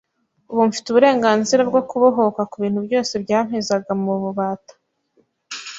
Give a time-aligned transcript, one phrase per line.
[0.51, 4.73] ubu mfite uburenganzira bwo kubohoka ku bintu byose byampezaga mu bubata.